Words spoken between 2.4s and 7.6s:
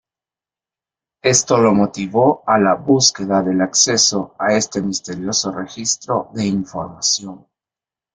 a la búsqueda del acceso a este misterioso registro de información.